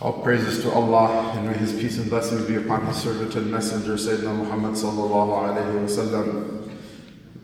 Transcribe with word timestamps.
All 0.00 0.12
praises 0.22 0.62
to 0.62 0.70
Allah 0.70 1.32
and 1.34 1.48
may 1.48 1.54
His 1.54 1.72
peace 1.72 1.98
and 1.98 2.08
blessings 2.08 2.44
be 2.44 2.54
upon 2.54 2.86
His 2.86 2.98
servant 2.98 3.34
and 3.34 3.50
messenger 3.50 3.94
Sayyidina 3.94 4.36
Muhammad 4.36 4.74
sallallahu 4.74 5.50
alayhi 5.50 5.74
wasallam. 5.74 6.70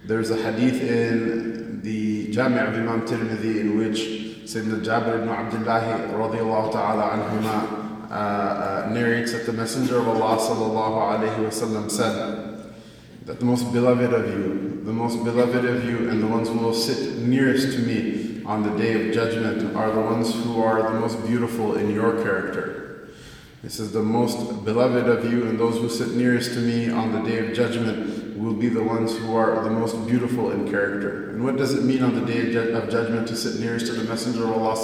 There's 0.07 0.31
a 0.31 0.37
hadith 0.37 0.81
in 0.81 1.83
the 1.83 2.31
Jami' 2.31 2.61
of 2.61 2.75
Imam 2.75 3.05
Tirmidhi 3.09 3.59
in 3.59 3.77
which 3.77 3.99
Sayyidina 4.47 4.85
Jabir 4.85 5.23
ibn 5.23 5.31
Abdullah 5.31 6.07
radiallahu 6.15 6.71
ta'ala 6.71 7.19
anhuma 7.19 8.13
uh, 8.13 8.15
uh, 8.15 8.89
narrates 8.93 9.33
that 9.33 9.47
the 9.47 9.53
messenger 9.53 9.99
of 9.99 10.07
Allah 10.07 10.39
sallallahu 10.39 11.19
alayhi 11.19 11.45
wasallam 11.45 11.91
said 11.91 12.73
that 13.27 13.41
the 13.41 13.45
most 13.45 13.73
beloved 13.73 14.13
of 14.13 14.29
you, 14.29 14.81
the 14.85 14.93
most 14.93 15.25
beloved 15.25 15.65
of 15.65 15.85
you 15.85 16.09
and 16.09 16.23
the 16.23 16.29
ones 16.29 16.49
who 16.49 16.59
will 16.59 16.73
sit 16.75 17.17
nearest 17.19 17.73
to 17.73 17.79
me 17.81 18.24
on 18.47 18.63
the 18.63 18.77
day 18.77 19.09
of 19.09 19.15
judgment 19.15 19.75
are 19.75 19.91
the 19.91 20.01
ones 20.01 20.35
who 20.45 20.63
are 20.63 20.83
the 20.83 21.01
most 21.01 21.25
beautiful 21.27 21.77
in 21.77 21.91
your 21.91 22.23
character. 22.23 23.09
This 23.63 23.81
is 23.81 23.93
the 23.93 24.03
most 24.03 24.65
beloved 24.65 25.09
of 25.09 25.33
you, 25.33 25.47
and 25.47 25.59
those 25.59 25.79
who 25.79 25.89
sit 25.89 26.15
nearest 26.15 26.53
to 26.53 26.61
me 26.61 26.91
on 26.91 27.13
the 27.13 27.23
day 27.23 27.39
of 27.39 27.55
judgment 27.55 28.37
will 28.37 28.53
be 28.53 28.69
the 28.69 28.83
ones 28.83 29.17
who 29.17 29.35
are 29.35 29.65
the 29.65 29.71
most 29.71 30.07
beautiful 30.07 30.51
in 30.51 30.69
character. 30.71 31.31
And 31.31 31.43
what 31.43 31.57
does 31.57 31.73
it 31.73 31.83
mean 31.85 32.03
on 32.03 32.15
the 32.15 32.27
day 32.27 32.55
of 32.73 32.91
judgment 32.91 33.27
to 33.29 33.37
sit 33.37 33.61
nearest 33.61 33.87
to 33.87 33.93
the 33.93 34.05
Messenger 34.05 34.45
of 34.45 34.53
Allah? 34.53 34.77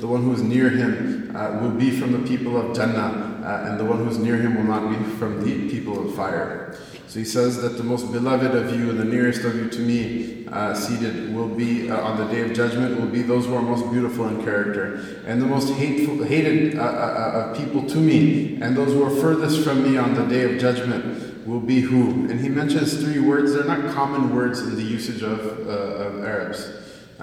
The 0.00 0.06
one 0.06 0.22
who 0.22 0.32
is 0.32 0.42
near 0.42 0.70
him 0.70 1.36
uh, 1.36 1.58
will 1.60 1.72
be 1.72 1.90
from 1.90 2.12
the 2.12 2.26
people 2.26 2.56
of 2.56 2.74
Jannah, 2.74 3.27
uh, 3.48 3.64
and 3.66 3.80
the 3.80 3.84
one 3.84 3.98
who 3.98 4.10
is 4.10 4.18
near 4.18 4.36
him 4.36 4.56
will 4.56 4.64
not 4.64 4.90
be 4.90 5.02
from 5.16 5.42
the 5.42 5.70
people 5.70 6.06
of 6.06 6.14
fire. 6.14 6.76
So 7.06 7.18
he 7.18 7.24
says 7.24 7.62
that 7.62 7.78
the 7.78 7.82
most 7.82 8.12
beloved 8.12 8.54
of 8.54 8.78
you 8.78 8.90
and 8.90 9.00
the 9.00 9.04
nearest 9.04 9.42
of 9.44 9.56
you 9.56 9.70
to 9.70 9.80
me 9.80 10.46
uh, 10.48 10.74
seated 10.74 11.34
will 11.34 11.48
be 11.48 11.90
uh, 11.90 11.98
on 11.98 12.18
the 12.18 12.26
day 12.26 12.42
of 12.42 12.52
judgment 12.52 13.00
will 13.00 13.08
be 13.08 13.22
those 13.22 13.46
who 13.46 13.54
are 13.54 13.62
most 13.62 13.90
beautiful 13.90 14.28
in 14.28 14.44
character, 14.44 15.22
and 15.26 15.40
the 15.40 15.46
most 15.46 15.72
hateful, 15.72 16.22
hated 16.22 16.78
uh, 16.78 16.82
uh, 16.82 16.84
uh 16.84 17.56
people 17.56 17.88
to 17.88 17.96
me, 17.96 18.60
and 18.60 18.76
those 18.76 18.92
who 18.92 19.02
are 19.02 19.10
furthest 19.22 19.64
from 19.64 19.82
me 19.82 19.96
on 19.96 20.12
the 20.14 20.26
day 20.26 20.42
of 20.42 20.60
judgment 20.60 21.46
will 21.46 21.60
be 21.60 21.80
who? 21.80 22.28
And 22.28 22.38
he 22.40 22.50
mentions 22.50 23.02
three 23.02 23.18
words. 23.18 23.54
They're 23.54 23.64
not 23.64 23.94
common 23.94 24.36
words 24.36 24.60
in 24.60 24.76
the 24.76 24.82
usage 24.82 25.22
of, 25.22 25.40
of 25.66 26.22
Arabs. 26.22 26.70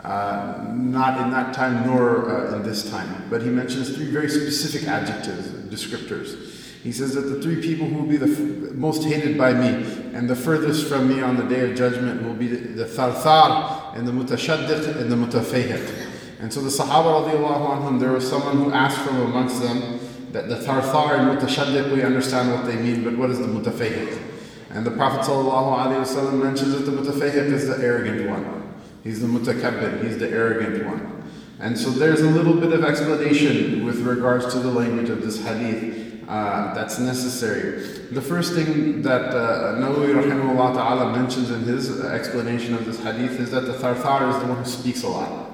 Uh, 0.06 0.64
not 0.76 1.20
in 1.20 1.32
that 1.32 1.52
time 1.52 1.84
nor 1.84 2.30
uh, 2.30 2.56
in 2.56 2.62
this 2.62 2.88
time. 2.92 3.26
But 3.28 3.42
he 3.42 3.50
mentions 3.50 3.96
three 3.96 4.06
very 4.06 4.30
specific 4.30 4.88
adjectives, 4.88 5.48
descriptors. 5.74 6.54
He 6.84 6.92
says 6.92 7.16
that 7.16 7.22
the 7.22 7.42
three 7.42 7.60
people 7.60 7.88
who 7.88 7.96
will 7.96 8.06
be 8.08 8.18
the 8.18 8.32
f- 8.32 8.76
most 8.76 9.04
hated 9.04 9.36
by 9.36 9.54
me 9.54 9.84
and 10.14 10.30
the 10.30 10.36
furthest 10.36 10.86
from 10.86 11.08
me 11.10 11.24
on 11.24 11.38
the 11.38 11.44
day 11.46 11.68
of 11.68 11.76
judgment 11.76 12.22
will 12.22 12.36
be 12.36 12.46
the, 12.48 12.84
the 12.84 12.86
tharthar 12.86 13.98
and 13.98 14.08
the 14.08 14.12
mutashaddiq 14.12 14.96
and 15.02 15.12
the 15.12 15.16
mutafayhiq. 15.16 16.38
And 16.40 16.54
so 16.54 16.62
the 16.62 16.70
Sahaba 16.70 17.28
anhum, 17.28 18.00
there 18.00 18.12
was 18.12 18.30
someone 18.30 18.58
who 18.58 18.72
asked 18.72 19.00
from 19.00 19.20
amongst 19.22 19.60
them 19.60 20.00
that 20.34 20.50
the 20.50 20.58
tharthar 20.58 21.18
and 21.18 21.36
mutashaddiq, 21.36 21.92
we 21.92 22.04
understand 22.04 22.52
what 22.52 22.68
they 22.68 22.76
mean, 22.76 23.04
but 23.04 23.18
what 23.18 23.32
is 23.32 23.40
the 23.40 23.48
mutafayhiq? 23.48 24.22
And 24.70 24.86
the 24.86 24.92
Prophet 24.92 25.22
ﷺ 25.22 26.44
mentions 26.44 26.74
that 26.74 26.92
the 26.92 26.92
mutafayhiq 26.92 27.52
is 27.52 27.68
the 27.68 27.84
arrogant 27.84 28.30
one. 28.30 28.65
He's 29.06 29.22
the 29.22 29.28
mutakabbir, 29.28 30.04
he's 30.04 30.18
the 30.18 30.30
arrogant 30.30 30.84
one. 30.84 31.24
And 31.60 31.78
so 31.78 31.92
there's 31.92 32.22
a 32.22 32.30
little 32.30 32.56
bit 32.56 32.74
of 32.74 32.84
explanation 32.84 33.86
with 33.86 34.00
regards 34.00 34.52
to 34.54 34.60
the 34.60 34.72
language 34.72 35.10
of 35.10 35.22
this 35.22 35.46
hadith 35.46 36.28
uh, 36.28 36.74
that's 36.74 36.98
necessary. 36.98 37.84
The 38.12 38.22
first 38.22 38.56
thing 38.56 39.04
that 39.04 39.30
uh, 39.32 39.76
rahimahullah 39.76 40.74
ta'ala 40.74 41.16
mentions 41.16 41.52
in 41.52 41.62
his 41.62 42.04
explanation 42.04 42.74
of 42.74 42.86
this 42.86 43.00
hadith 43.04 43.40
is 43.40 43.52
that 43.52 43.68
the 43.68 43.74
tharthar 43.74 44.28
is 44.34 44.42
the 44.42 44.48
one 44.48 44.58
who 44.58 44.66
speaks 44.66 45.04
a 45.04 45.08
lot, 45.08 45.52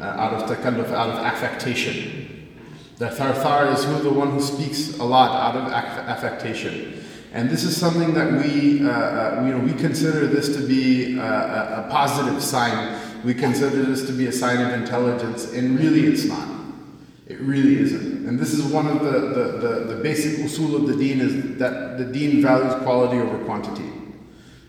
uh, 0.00 0.02
out 0.02 0.34
of 0.34 0.50
takalluf, 0.50 0.90
out 0.90 1.10
of 1.10 1.18
affectation. 1.18 2.48
The 2.98 3.06
tharthar 3.06 3.72
is 3.72 3.84
who 3.84 4.02
the 4.02 4.12
one 4.12 4.32
who 4.32 4.40
speaks 4.40 4.98
a 4.98 5.04
lot 5.04 5.30
out 5.30 5.56
of 5.56 5.72
affectation. 5.72 7.04
And 7.32 7.48
this 7.48 7.62
is 7.62 7.76
something 7.76 8.12
that 8.14 8.32
we, 8.32 8.84
uh, 8.84 8.90
uh, 8.90 9.44
you 9.46 9.54
know, 9.54 9.58
we 9.58 9.72
consider 9.74 10.26
this 10.26 10.54
to 10.56 10.66
be 10.66 11.18
uh, 11.18 11.22
a, 11.22 11.86
a 11.86 11.88
positive 11.90 12.42
sign. 12.42 12.98
We 13.24 13.34
consider 13.34 13.84
this 13.84 14.06
to 14.06 14.12
be 14.12 14.26
a 14.26 14.32
sign 14.32 14.60
of 14.60 14.72
intelligence, 14.72 15.52
and 15.52 15.78
really 15.78 16.06
it's 16.06 16.24
not. 16.24 16.48
It 17.28 17.38
really 17.40 17.78
isn't. 17.78 18.26
And 18.26 18.38
this 18.38 18.52
is 18.52 18.64
one 18.64 18.88
of 18.88 19.04
the, 19.04 19.12
the, 19.12 19.44
the, 19.58 19.94
the 19.94 20.02
basic 20.02 20.44
usul 20.44 20.74
of 20.74 20.88
the 20.88 20.96
deen 20.96 21.20
is 21.20 21.58
that 21.58 21.98
the 21.98 22.04
deen 22.04 22.42
values 22.42 22.74
quality 22.82 23.18
over 23.18 23.44
quantity. 23.44 23.88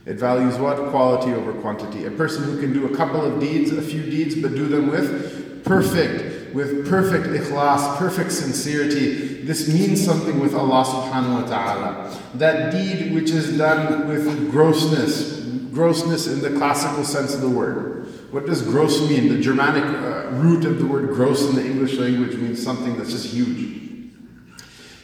It 0.06 0.18
values 0.18 0.58
what? 0.58 0.78
Quality 0.92 1.32
over 1.34 1.54
quantity. 1.54 2.06
A 2.06 2.12
person 2.12 2.44
who 2.44 2.60
can 2.60 2.74
do 2.74 2.92
a 2.92 2.96
couple 2.96 3.24
of 3.24 3.40
deeds, 3.40 3.72
a 3.72 3.82
few 3.82 4.04
deeds, 4.04 4.36
but 4.36 4.54
do 4.54 4.68
them 4.68 4.90
with 4.90 5.64
perfect, 5.64 6.41
with 6.54 6.90
perfect 6.90 7.28
ikhlas, 7.28 7.98
perfect 7.98 8.32
sincerity. 8.32 9.42
This 9.44 9.68
means 9.68 10.04
something 10.04 10.40
with 10.40 10.54
Allah 10.54 10.84
subhanahu 10.86 11.44
wa 11.44 11.48
ta'ala. 11.48 12.20
That 12.36 12.72
deed 12.72 13.14
which 13.14 13.32
is 13.32 13.58
done 13.58 14.08
with 14.08 14.52
grossness, 14.52 15.42
grossness 15.74 16.28
in 16.28 16.42
the 16.42 16.58
classical 16.58 17.04
sense 17.04 17.34
of 17.34 17.42
the 17.42 17.50
word 17.50 17.92
what 18.32 18.46
does 18.46 18.62
gross 18.62 19.10
mean? 19.10 19.28
The 19.28 19.42
Germanic 19.42 19.84
uh, 19.84 20.30
root 20.32 20.64
of 20.64 20.80
the 20.80 20.86
word 20.86 21.10
gross 21.10 21.50
in 21.50 21.56
the 21.56 21.66
English 21.66 21.96
language 21.96 22.36
means 22.38 22.64
something 22.64 22.98
that's 22.98 23.12
just 23.12 23.28
huge. 23.28 23.82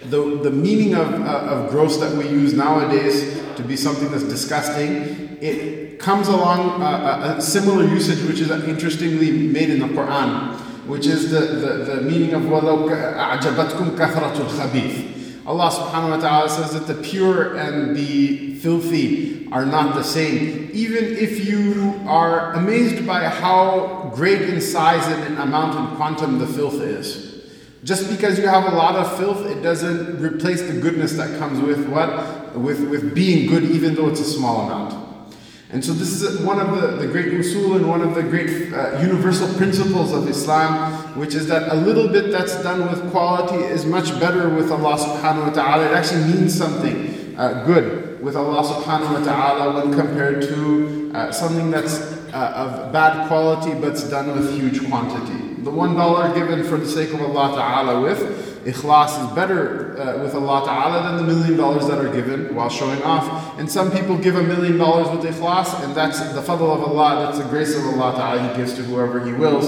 The, 0.06 0.40
the 0.42 0.52
meaning 0.52 0.96
of, 0.96 1.14
uh, 1.14 1.26
of 1.26 1.70
gross 1.70 1.98
that 1.98 2.16
we 2.16 2.30
use 2.30 2.54
nowadays 2.54 3.38
to 3.58 3.64
be 3.64 3.76
something 3.76 4.10
that's 4.12 4.24
disgusting, 4.24 5.38
it 5.42 6.00
comes 6.00 6.30
along 6.30 6.82
uh, 6.82 7.36
a, 7.38 7.42
similar 7.42 7.84
usage 7.84 8.24
which 8.26 8.40
is 8.40 8.50
interestingly 8.50 9.32
made 9.32 9.70
in 9.70 9.80
the 9.80 9.88
Quran, 9.88 10.58
which 10.87 11.07
is 11.07 11.31
the, 11.31 11.41
the, 11.41 11.95
the 11.95 12.03
meaning 12.03 12.35
of 12.35 12.43
وَلَوْ 12.43 12.89
أَعْجَبَتْكُمْ 12.89 13.97
كَثْرَةُ 13.97 14.37
الْخَبِيثِ 14.37 15.13
Allah 15.45 15.71
subhanahu 15.71 16.11
wa 16.11 16.17
ta'ala 16.19 16.49
says 16.49 16.73
that 16.73 16.87
the 16.87 17.03
pure 17.03 17.57
and 17.57 17.97
the 17.97 18.55
filthy 18.57 19.49
are 19.51 19.67
not 19.67 19.97
the 19.97 20.05
same. 20.05 20.71
Even 20.73 21.05
if 21.05 21.45
you 21.45 22.01
are 22.07 22.53
amazed 22.53 23.05
by 23.05 23.25
how 23.25 24.13
great 24.15 24.43
in 24.43 24.61
size 24.61 25.05
and 25.09 25.25
in 25.25 25.39
amount 25.39 25.75
and 25.75 25.97
quantum 25.97 26.39
the 26.39 26.47
filth 26.47 26.81
is. 26.81 27.33
Just 27.83 28.09
because 28.09 28.39
you 28.39 28.47
have 28.47 28.73
a 28.73 28.77
lot 28.77 28.95
of 28.95 29.19
filth, 29.19 29.45
it 29.47 29.63
doesn't 29.63 30.21
replace 30.21 30.63
the 30.63 30.81
goodness 30.81 31.15
that 31.15 31.37
comes 31.41 31.61
with 31.61 31.89
what? 31.89 32.57
With, 32.57 32.89
with 32.89 33.13
being 33.13 33.49
good, 33.49 33.65
even 33.65 33.97
though 33.97 34.09
it's 34.09 34.21
a 34.21 34.25
small 34.25 34.67
amount. 34.67 35.06
And 35.78 35.86
so 35.86 35.94
this 35.94 36.24
is 36.24 36.42
one 36.42 36.60
of 36.60 36.82
the, 36.82 37.06
the 37.06 37.06
great 37.06 37.28
usul 37.34 37.76
and 37.76 37.88
one 37.88 38.02
of 38.02 38.16
the 38.16 38.24
great 38.24 38.74
uh, 38.74 39.00
universal 39.00 39.48
principles 39.58 40.12
of 40.12 40.28
Islam, 40.28 40.92
which 41.16 41.36
is 41.36 41.46
that 41.50 41.72
a 41.72 41.76
little 41.76 42.08
bit 42.08 42.32
that's 42.32 42.56
done 42.64 42.90
with 42.90 43.12
quality 43.12 43.64
is 43.64 43.86
much 43.86 44.10
better 44.20 44.50
with 44.50 44.72
Allah 44.72 44.98
subhanahu 44.98 45.50
wa 45.50 45.54
ta'ala. 45.54 45.86
It 45.86 45.94
actually 45.94 46.34
means 46.34 46.58
something 46.58 47.38
uh, 47.38 47.64
good 47.64 48.20
with 48.24 48.36
Allah 48.36 48.64
subhanahu 48.64 49.20
wa 49.20 49.24
ta'ala 49.24 49.86
when 49.86 49.94
compared 49.94 50.42
to 50.50 51.12
uh, 51.14 51.32
something 51.32 51.70
that's 51.70 52.02
uh, 52.34 52.54
of 52.56 52.92
bad 52.92 53.28
quality 53.28 53.80
but's 53.80 54.02
done 54.10 54.34
with 54.34 54.60
huge 54.60 54.84
quantity. 54.90 55.47
The 55.68 55.74
one 55.74 55.96
dollar 55.96 56.34
given 56.34 56.64
for 56.64 56.78
the 56.78 56.88
sake 56.88 57.12
of 57.14 57.20
Allah 57.20 57.54
ta'ala 57.54 58.00
with 58.00 58.64
Ikhlas 58.64 59.22
is 59.22 59.36
better 59.36 60.00
uh, 60.00 60.24
with 60.24 60.34
Allah 60.34 60.66
Ta'ala 60.66 61.04
than 61.04 61.18
the 61.18 61.34
million 61.34 61.58
dollars 61.58 61.88
that 61.88 62.00
are 62.00 62.08
given 62.14 62.56
while 62.56 62.70
showing 62.70 63.04
off. 63.04 63.60
And 63.60 63.70
some 63.70 63.92
people 63.92 64.18
give 64.18 64.38
a 64.38 64.44
million 64.44 64.78
dollars 64.78 65.10
with 65.10 65.26
Ikhlas, 65.26 65.84
and 65.84 65.94
that's 65.94 66.20
the 66.34 66.42
fadl 66.42 66.74
of 66.74 66.84
Allah, 66.84 67.26
that's 67.26 67.40
the 67.40 67.50
grace 67.50 67.76
of 67.76 67.84
Allah 67.84 68.16
Ta'ala, 68.16 68.50
He 68.50 68.56
gives 68.56 68.76
to 68.76 68.84
whoever 68.84 69.26
He 69.26 69.34
wills. 69.34 69.66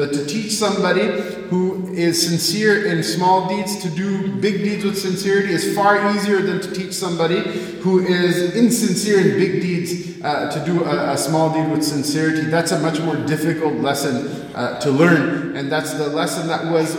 But 0.00 0.14
to 0.14 0.24
teach 0.24 0.52
somebody 0.52 1.08
who 1.50 1.92
is 1.92 2.26
sincere 2.26 2.86
in 2.86 3.02
small 3.02 3.50
deeds 3.50 3.82
to 3.82 3.90
do 3.90 4.32
big 4.40 4.64
deeds 4.64 4.82
with 4.82 4.96
sincerity 4.96 5.52
is 5.52 5.76
far 5.76 6.16
easier 6.16 6.40
than 6.40 6.58
to 6.62 6.72
teach 6.72 6.94
somebody 6.94 7.40
who 7.82 7.98
is 7.98 8.56
insincere 8.56 9.20
in 9.20 9.38
big 9.38 9.60
deeds 9.60 10.24
uh, 10.24 10.50
to 10.52 10.64
do 10.64 10.84
a, 10.84 11.12
a, 11.12 11.18
small 11.18 11.52
deed 11.52 11.70
with 11.70 11.84
sincerity. 11.84 12.48
That's 12.48 12.72
a 12.72 12.80
much 12.80 12.98
more 13.00 13.14
difficult 13.26 13.74
lesson 13.74 14.26
uh, 14.54 14.80
to 14.80 14.90
learn. 14.90 15.54
And 15.54 15.70
that's 15.70 15.92
the 15.92 16.08
lesson 16.08 16.48
that 16.48 16.72
was 16.72 16.96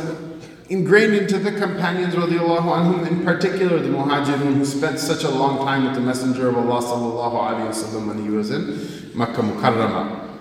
ingrained 0.69 1.15
into 1.15 1.39
the 1.39 1.53
companions 1.53 2.13
radiallahu 2.13 2.69
anhum, 2.69 3.07
in 3.07 3.23
particular 3.25 3.79
the 3.79 3.89
muhajirun 3.89 4.57
who 4.57 4.63
spent 4.63 4.99
such 4.99 5.23
a 5.23 5.29
long 5.29 5.65
time 5.65 5.85
with 5.85 5.95
the 5.95 6.01
Messenger 6.01 6.49
of 6.49 6.57
Allah 6.59 6.83
sallallahu 6.83 7.33
alayhi 7.49 7.67
wasallam 7.67 8.09
when 8.09 8.21
he 8.21 8.29
was 8.29 8.51
in 8.51 9.17
Makkah 9.17 9.41
Mukarramah. 9.41 10.37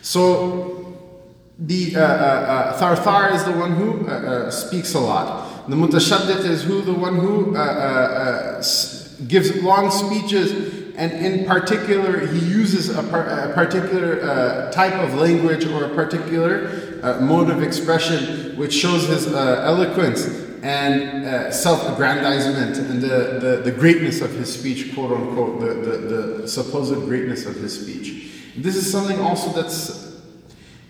So 0.00 0.87
the 1.58 1.96
uh, 1.96 2.00
uh, 2.00 2.04
uh, 2.04 2.78
Tharthar 2.78 3.34
is 3.34 3.44
the 3.44 3.52
one 3.52 3.74
who 3.74 4.06
uh, 4.06 4.12
uh, 4.12 4.50
speaks 4.50 4.94
a 4.94 5.00
lot. 5.00 5.68
The 5.68 5.74
Mutashaddiq 5.74 6.44
is 6.44 6.62
who 6.62 6.82
the 6.82 6.94
one 6.94 7.16
who 7.16 7.52
gives 9.26 9.60
long 9.62 9.90
speeches 9.90 10.76
and 10.96 11.12
in 11.12 11.46
particular, 11.46 12.26
he 12.26 12.38
uses 12.38 12.96
a, 12.96 13.02
par- 13.04 13.28
a 13.28 13.52
particular 13.54 14.70
type 14.70 14.94
of 14.94 15.14
language 15.14 15.66
or 15.66 15.84
a 15.84 15.94
particular 15.94 17.20
mode 17.20 17.50
of 17.50 17.62
expression 17.62 18.56
which 18.56 18.72
shows 18.72 19.08
his 19.08 19.26
eloquence 19.32 20.26
and 20.62 21.24
uh, 21.24 21.52
self-aggrandizement 21.52 22.76
and 22.78 23.00
the, 23.00 23.38
the, 23.40 23.62
the, 23.64 23.70
greatness 23.70 24.20
of 24.20 24.32
his 24.32 24.52
speech, 24.52 24.92
quote 24.92 25.12
unquote, 25.12 25.60
the, 25.60 25.66
the, 25.66 25.96
the 26.42 26.48
supposed 26.48 26.94
greatness 27.04 27.46
of 27.46 27.54
his 27.54 27.80
speech. 27.80 28.32
This 28.56 28.74
is 28.74 28.90
something 28.90 29.20
also 29.20 29.52
that's 29.52 30.07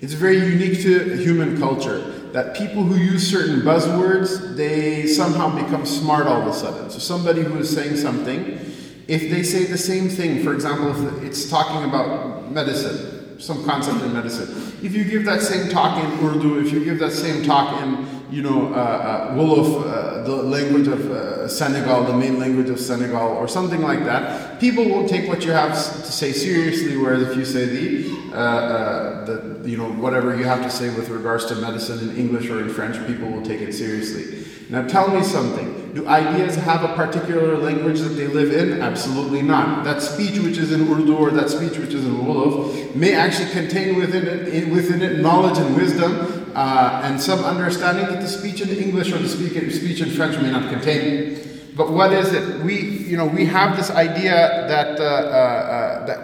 it's 0.01 0.13
very 0.13 0.39
unique 0.39 0.81
to 0.83 1.17
human 1.17 1.59
culture 1.59 2.15
that 2.33 2.55
people 2.57 2.83
who 2.83 2.97
use 2.97 3.29
certain 3.29 3.61
buzzwords, 3.63 4.57
they 4.57 5.07
somehow 5.07 5.55
become 5.63 5.87
smart 5.87 6.27
all 6.27 6.43
of 6.43 6.47
a 6.47 6.53
sudden. 6.53 6.91
So 6.91 6.99
somebody 6.99 7.43
who 7.43 7.59
is 7.59 7.75
saying 7.75 7.97
something, 7.97 8.61
if 9.09 9.31
they 9.31 9.43
say 9.43 9.65
the 9.65 9.79
same 9.79 10.09
thing, 10.09 10.45
for 10.45 10.53
example, 10.53 10.91
if 10.91 11.23
it's 11.25 11.49
talking 11.49 11.89
about 11.89 12.53
medicine, 12.53 13.41
some 13.41 13.65
concept 13.65 14.03
in 14.03 14.13
medicine, 14.13 14.73
if 14.83 14.95
you 14.95 15.05
give 15.05 15.25
that 15.25 15.41
same 15.41 15.71
talk 15.71 16.03
in 16.03 16.27
Urdu, 16.27 16.61
if 16.61 16.73
you 16.73 16.85
give 16.85 16.99
that 16.99 17.13
same 17.13 17.43
talk 17.45 17.81
in, 17.83 18.18
you 18.31 18.43
know, 18.43 18.73
uh, 18.75 18.77
uh, 18.77 19.35
Wolof, 19.35 19.83
uh, 19.87 20.23
the 20.23 20.35
language 20.35 20.87
of 20.87 21.11
uh, 21.11 21.49
Senegal, 21.49 22.05
the 22.05 22.17
main 22.17 22.39
language 22.39 22.69
of 22.69 22.79
Senegal, 22.79 23.29
or 23.29 23.49
something 23.49 23.81
like 23.81 24.05
that, 24.05 24.61
people 24.61 24.89
won't 24.89 25.09
take 25.09 25.29
what 25.29 25.45
you 25.45 25.53
have 25.53 25.73
to 25.73 26.13
say 26.13 26.33
seriously. 26.33 26.97
Whereas 26.97 27.23
if 27.23 27.37
you 27.37 27.45
say 27.45 27.67
the, 27.67 28.33
uh, 28.33 28.37
uh, 28.37 29.25
the, 29.25 29.69
you 29.69 29.79
know, 29.79 29.91
whatever 29.93 30.37
you 30.37 30.45
have 30.45 30.63
to 30.63 30.71
say 30.71 30.95
with 30.95 31.09
regards 31.09 31.47
to 31.47 31.55
medicine 31.57 32.11
in 32.11 32.17
English 32.17 32.51
or 32.51 32.61
in 32.61 32.69
French, 32.69 33.05
people 33.07 33.31
will 33.31 33.43
take 33.43 33.61
it 33.61 33.73
seriously. 33.73 34.45
Now, 34.71 34.87
tell 34.87 35.09
me 35.09 35.23
something. 35.23 35.95
Do 35.95 36.07
ideas 36.07 36.55
have 36.57 36.85
a 36.85 36.95
particular 36.95 37.57
language 37.57 38.01
that 38.01 38.11
they 38.11 38.27
live 38.27 38.53
in? 38.53 38.83
Absolutely 38.83 39.41
not. 39.41 39.85
That 39.85 40.03
speech 40.03 40.39
which 40.41 40.59
is 40.59 40.73
in 40.73 40.83
Urdu 40.93 41.17
or 41.17 41.31
that 41.31 41.49
speech 41.49 41.79
which 41.79 41.95
is 41.95 42.05
in 42.05 42.13
Wolof 42.17 42.95
may 42.95 43.15
actually 43.15 43.51
contain 43.51 43.97
within 43.97 44.27
it, 44.29 44.69
within 44.69 45.01
it 45.01 45.21
knowledge 45.21 45.57
and 45.57 45.75
wisdom 45.75 46.38
uh, 46.55 47.03
and 47.05 47.21
some 47.21 47.45
understanding 47.45 48.07
that 48.07 48.21
the 48.21 48.29
speech 48.29 48.61
in 48.61 48.69
English 48.71 49.13
or 49.13 49.19
the 49.19 49.29
speech 49.29 50.01
in 50.01 50.11
French 50.11 50.41
may 50.41 50.51
not 50.51 50.71
contain. 50.71 51.41
But 51.77 51.91
what 51.91 52.13
is 52.13 52.33
it? 52.33 52.61
We, 52.65 52.81
you 52.81 53.17
know, 53.17 53.27
we 53.27 53.47
have 53.47 53.77
this 53.77 53.91
idea 53.91 54.67
that, 54.69 55.01
uh, 55.01 55.05
uh, 55.05 55.07
uh 55.07 56.07
that 56.07 56.19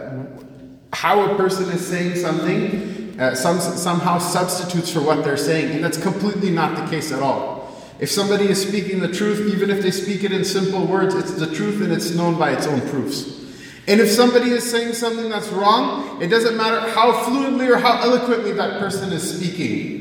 how 0.93 1.33
a 1.33 1.37
person 1.37 1.71
is 1.71 1.87
saying 1.87 2.17
something 2.17 2.95
uh, 3.19 3.35
some, 3.35 3.61
somehow 3.61 4.19
substitutes 4.19 4.93
for 4.93 5.01
what 5.01 5.23
they're 5.25 5.37
saying, 5.37 5.73
and 5.73 5.85
that's 5.85 6.01
completely 6.03 6.51
not 6.51 6.77
the 6.77 6.85
case 6.91 7.13
at 7.13 7.23
all. 7.23 7.55
If 8.01 8.11
somebody 8.11 8.47
is 8.47 8.61
speaking 8.61 8.99
the 8.99 9.13
truth, 9.13 9.55
even 9.55 9.71
if 9.71 9.83
they 9.83 9.93
speak 9.93 10.25
it 10.25 10.33
in 10.33 10.45
simple 10.45 10.85
words, 10.85 11.15
it's 11.15 11.35
the 11.35 11.55
truth 11.55 11.81
and 11.81 11.93
it's 11.93 12.13
known 12.13 12.37
by 12.37 12.51
its 12.53 12.67
own 12.67 12.81
proofs. 12.89 13.41
And 13.87 14.01
if 14.01 14.11
somebody 14.11 14.51
is 14.51 14.69
saying 14.69 14.95
something 14.95 15.29
that's 15.29 15.49
wrong, 15.49 16.21
it 16.21 16.29
doesn't 16.29 16.57
matter 16.57 16.81
how 16.91 17.25
fluently 17.25 17.69
or 17.69 17.77
how 17.77 18.01
eloquently 18.01 18.53
that 18.53 18.81
person 18.81 19.13
is 19.13 19.39
speaking. 19.39 19.94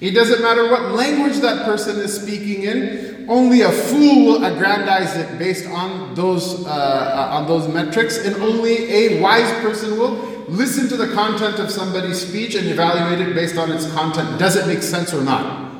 It 0.00 0.12
doesn't 0.12 0.40
matter 0.40 0.70
what 0.70 0.92
language 0.92 1.38
that 1.40 1.64
person 1.64 1.98
is 1.98 2.18
speaking 2.20 2.62
in. 2.62 3.26
Only 3.28 3.60
a 3.60 3.70
fool 3.70 4.24
will 4.26 4.44
aggrandize 4.44 5.14
it 5.16 5.38
based 5.38 5.66
on 5.68 6.14
those 6.14 6.66
uh, 6.66 7.28
on 7.30 7.46
those 7.46 7.68
metrics, 7.68 8.18
and 8.18 8.34
only 8.36 8.90
a 8.90 9.20
wise 9.20 9.50
person 9.62 9.98
will 9.98 10.16
listen 10.48 10.88
to 10.88 10.96
the 10.96 11.12
content 11.14 11.58
of 11.58 11.70
somebody's 11.70 12.26
speech 12.26 12.54
and 12.54 12.66
evaluate 12.66 13.26
it 13.26 13.34
based 13.34 13.56
on 13.56 13.70
its 13.70 13.90
content. 13.92 14.38
Does 14.38 14.56
it 14.56 14.66
make 14.66 14.82
sense 14.82 15.12
or 15.14 15.22
not? 15.22 15.70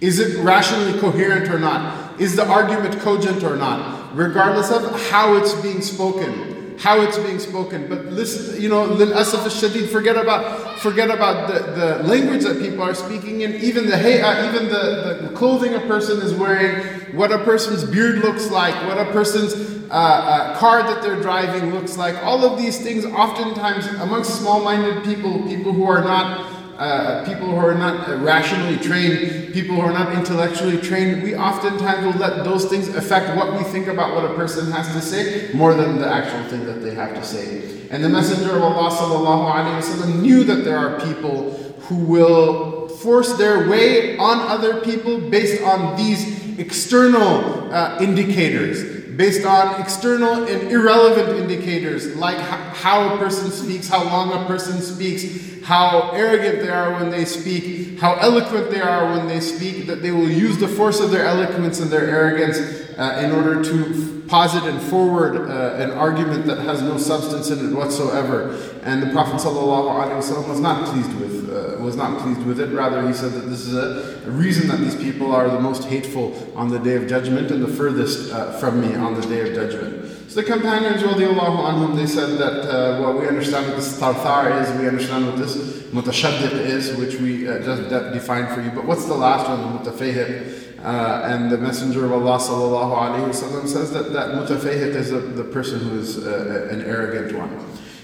Is 0.00 0.18
it 0.18 0.42
rationally 0.42 0.98
coherent 0.98 1.48
or 1.50 1.58
not? 1.58 2.18
Is 2.18 2.34
the 2.34 2.46
argument 2.48 2.98
cogent 3.00 3.44
or 3.44 3.56
not? 3.56 4.16
Regardless 4.16 4.70
of 4.70 4.82
how 5.10 5.36
it's 5.36 5.54
being 5.60 5.82
spoken, 5.82 6.59
how 6.80 7.02
it's 7.02 7.18
being 7.18 7.38
spoken. 7.38 7.88
But 7.88 8.06
listen, 8.06 8.60
you 8.60 8.70
know, 8.70 8.98
asaf 9.12 9.44
shadid, 9.52 9.90
forget 9.90 10.16
about 10.16 10.80
forget 10.80 11.10
about 11.10 11.46
the, 11.48 11.60
the 11.72 12.08
language 12.08 12.42
that 12.44 12.58
people 12.58 12.82
are 12.82 12.94
speaking 12.94 13.42
in, 13.42 13.54
even 13.56 13.86
the 13.86 13.98
hey, 13.98 14.22
uh, 14.22 14.48
even 14.48 14.68
the, 14.68 15.28
the 15.28 15.34
clothing 15.36 15.74
a 15.74 15.80
person 15.80 16.22
is 16.22 16.32
wearing, 16.32 16.82
what 17.14 17.32
a 17.32 17.38
person's 17.44 17.84
beard 17.84 18.18
looks 18.18 18.50
like, 18.50 18.74
what 18.86 18.96
a 18.96 19.12
person's 19.12 19.52
uh, 19.90 19.94
uh, 19.94 20.58
car 20.58 20.82
that 20.82 21.02
they're 21.02 21.20
driving 21.20 21.74
looks 21.74 21.98
like. 21.98 22.16
All 22.24 22.44
of 22.44 22.58
these 22.58 22.80
things, 22.80 23.04
oftentimes 23.04 23.86
amongst 24.00 24.40
small-minded 24.40 25.04
people, 25.04 25.42
people 25.48 25.72
who 25.72 25.84
are 25.84 26.02
not 26.02 26.59
uh, 26.79 27.23
people 27.25 27.47
who 27.47 27.55
are 27.55 27.73
not 27.73 28.21
rationally 28.21 28.77
trained, 28.77 29.53
people 29.53 29.75
who 29.75 29.81
are 29.81 29.93
not 29.93 30.13
intellectually 30.13 30.77
trained, 30.77 31.23
we 31.23 31.35
oftentimes 31.35 32.05
will 32.05 32.19
let 32.19 32.43
those 32.43 32.65
things 32.65 32.89
affect 32.89 33.35
what 33.37 33.53
we 33.53 33.63
think 33.63 33.87
about 33.87 34.13
what 34.13 34.25
a 34.29 34.33
person 34.35 34.71
has 34.71 34.87
to 34.93 35.01
say 35.01 35.51
more 35.53 35.73
than 35.73 35.99
the 35.99 36.07
actual 36.07 36.43
thing 36.49 36.65
that 36.65 36.81
they 36.83 36.93
have 36.93 37.15
to 37.15 37.23
say. 37.23 37.87
And 37.91 38.03
the 38.03 38.09
Messenger 38.09 38.57
of 38.57 38.63
Allah 38.63 38.89
وسلم, 38.91 40.21
knew 40.21 40.43
that 40.43 40.65
there 40.65 40.77
are 40.77 40.99
people 40.99 41.51
who 41.87 41.95
will 41.95 42.89
force 42.89 43.37
their 43.37 43.69
way 43.69 44.17
on 44.17 44.39
other 44.39 44.81
people 44.81 45.19
based 45.29 45.61
on 45.63 45.95
these 45.95 46.57
external 46.59 47.71
uh, 47.73 47.97
indicators 48.01 48.98
based 49.16 49.44
on 49.44 49.80
external 49.80 50.46
and 50.46 50.70
irrelevant 50.70 51.38
indicators 51.38 52.14
like 52.16 52.38
how 52.38 53.14
a 53.14 53.18
person 53.18 53.50
speaks, 53.50 53.88
how 53.88 54.04
long 54.04 54.32
a 54.42 54.46
person 54.46 54.80
speaks, 54.80 55.62
how 55.64 56.10
arrogant 56.12 56.60
they 56.60 56.70
are 56.70 56.92
when 56.94 57.10
they 57.10 57.24
speak, 57.24 57.98
how 57.98 58.14
eloquent 58.14 58.70
they 58.70 58.80
are 58.80 59.12
when 59.12 59.26
they 59.26 59.40
speak, 59.40 59.86
that 59.86 60.02
they 60.02 60.10
will 60.10 60.30
use 60.30 60.58
the 60.58 60.68
force 60.68 61.00
of 61.00 61.10
their 61.10 61.26
eloquence 61.26 61.80
and 61.80 61.90
their 61.90 62.08
arrogance 62.08 62.58
uh, 62.98 63.20
in 63.22 63.32
order 63.32 63.62
to 63.62 64.24
posit 64.28 64.62
and 64.64 64.80
forward 64.80 65.50
uh, 65.50 65.74
an 65.82 65.90
argument 65.90 66.46
that 66.46 66.58
has 66.58 66.80
no 66.82 66.96
substance 66.96 67.50
in 67.50 67.70
it 67.70 67.74
whatsoever. 67.74 68.56
And 68.82 69.02
the 69.02 69.10
Prophet 69.10 69.36
ﷺ 69.36 70.48
was 70.48 70.60
not 70.60 70.86
pleased 70.86 71.12
with 71.20 71.39
was 71.80 71.96
not 71.96 72.20
pleased 72.20 72.42
with 72.44 72.60
it. 72.60 72.68
Rather, 72.74 73.06
he 73.06 73.12
said 73.12 73.32
that 73.32 73.48
this 73.48 73.60
is 73.66 73.74
a, 73.74 74.26
a, 74.26 74.30
reason 74.30 74.68
that 74.68 74.78
these 74.78 74.96
people 74.96 75.32
are 75.32 75.48
the 75.48 75.60
most 75.60 75.84
hateful 75.84 76.34
on 76.56 76.68
the 76.68 76.78
day 76.78 76.94
of 76.96 77.08
judgment 77.08 77.50
and 77.50 77.62
the 77.62 77.68
furthest 77.68 78.32
uh, 78.32 78.52
from 78.58 78.80
me 78.80 78.94
on 78.94 79.14
the 79.14 79.22
day 79.22 79.48
of 79.48 79.54
judgment. 79.54 80.06
So 80.28 80.40
the 80.40 80.46
companions, 80.46 81.02
radiallahu 81.02 81.58
anhum, 81.70 81.96
they 81.96 82.06
said 82.06 82.38
that, 82.38 82.62
uh, 82.62 83.00
well, 83.00 83.18
we 83.18 83.26
understand 83.26 83.66
what 83.66 83.76
this 83.76 83.98
tharthar 83.98 84.62
is, 84.62 84.80
we 84.80 84.86
understand 84.86 85.26
what 85.26 85.36
this 85.38 85.56
mutashaddiq 85.90 86.52
is, 86.52 86.96
which 86.96 87.16
we 87.16 87.48
uh, 87.48 87.58
just 87.64 87.88
defined 87.88 88.48
for 88.54 88.60
you. 88.60 88.70
But 88.70 88.84
what's 88.84 89.06
the 89.06 89.14
last 89.14 89.48
one, 89.48 89.82
the 89.82 89.90
mutafayhiq? 89.90 90.68
Uh, 90.82 91.22
and 91.24 91.50
the 91.50 91.58
Messenger 91.58 92.06
of 92.06 92.12
Allah 92.12 92.38
sallallahu 92.38 93.34
says 93.66 93.92
that 93.92 94.12
that 94.14 94.30
mutafayhiq 94.30 94.94
is 94.94 95.12
a, 95.12 95.18
the 95.20 95.44
person 95.44 95.78
who 95.80 95.98
is 95.98 96.24
uh, 96.24 96.68
an 96.70 96.80
arrogant 96.82 97.36
one. 97.36 97.50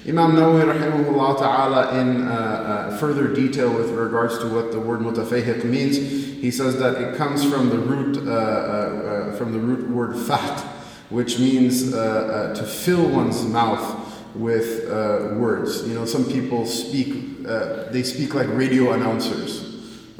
Imam 0.08 0.36
Nawawi 0.36 0.72
rahimahullah 0.72 1.36
ta'ala 1.36 2.00
in 2.00 2.28
uh, 2.28 2.30
uh, 2.30 2.96
further 2.98 3.26
detail 3.26 3.74
with 3.74 3.90
regards 3.90 4.38
to 4.38 4.46
what 4.46 4.70
the 4.70 4.78
word 4.78 5.00
mutafayhiq 5.00 5.64
means, 5.64 5.96
he 5.96 6.52
says 6.52 6.78
that 6.78 6.94
it 6.94 7.16
comes 7.16 7.42
from 7.44 7.70
the 7.70 7.78
root 7.78 8.18
uh, 8.18 8.30
uh, 8.30 9.32
from 9.36 9.52
the 9.52 9.58
root 9.58 9.90
word 9.90 10.16
fat, 10.16 10.60
which 11.10 11.40
means 11.40 11.90
to 11.90 12.64
fill 12.64 13.08
one's 13.08 13.42
mouth 13.46 14.24
with 14.36 14.88
words. 15.40 15.84
You 15.88 15.94
know, 15.94 16.04
some 16.04 16.24
people 16.24 16.66
speak 16.66 17.42
they 17.42 18.04
speak 18.04 18.32
like 18.32 18.46
radio 18.50 18.92
announcers. 18.92 19.66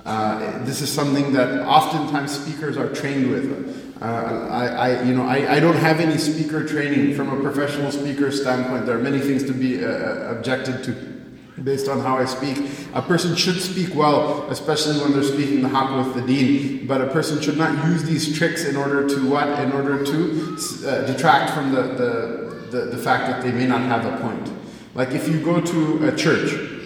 Uh, 0.05 0.65
this 0.65 0.83
is 0.83 0.91
something 0.91 1.33
that 1.33 1.65
oftentimes 1.65 2.33
speakers 2.33 2.77
are 2.77 2.93
trained 2.93 3.31
with. 3.31 3.86
Uh, 4.01 4.49
I, 4.51 4.67
I, 4.67 5.03
you 5.05 5.15
know, 5.15 5.25
I, 5.25 5.57
I 5.57 5.61
don't 5.61 5.77
have 5.77 6.01
any 6.01 6.19
speaker 6.19 6.67
training 6.67 7.15
from 7.15 7.31
a 7.31 7.41
professional 7.41 7.91
speaker 7.91 8.31
standpoint. 8.31 8.85
There 8.85 8.97
are 8.97 9.03
many 9.03 9.21
things 9.21 9.45
to 9.45 9.53
be 9.53 9.83
uh, 9.83 9.89
uh, 9.89 10.35
objected 10.37 10.85
to 10.85 11.17
based 11.65 11.89
on 11.89 12.01
how 12.01 12.19
I 12.19 12.27
speak. 12.27 12.69
A 12.93 13.01
person 13.01 13.35
should 13.35 13.59
speak 13.63 13.95
well, 13.95 14.47
especially 14.51 15.01
when 15.01 15.13
they're 15.13 15.23
speaking 15.23 15.63
the 15.63 15.71
haqq 15.71 16.05
with 16.05 16.15
the 16.15 16.27
deen, 16.27 16.87
but 16.87 17.01
a 17.01 17.07
person 17.07 17.41
should 17.41 17.57
not 17.57 17.87
use 17.87 18.05
these 18.05 18.37
tricks 18.37 18.67
in 18.67 18.77
order 18.77 19.09
to 19.09 19.31
what? 19.31 19.49
In 19.61 19.73
order 19.73 20.05
to 20.05 20.57
uh, 20.87 21.07
detract 21.07 21.55
from 21.55 21.73
the, 21.73 21.83
the, 21.83 22.69
the, 22.71 22.85
the 22.87 22.99
fact 22.99 23.29
that 23.29 23.43
they 23.43 23.53
may 23.53 23.67
not 23.67 23.81
have 23.81 24.05
a 24.05 24.21
point. 24.21 24.53
Like 24.95 25.13
if 25.13 25.27
you 25.27 25.41
go 25.41 25.63
to 25.63 26.09
a 26.09 26.15
church, 26.15 26.77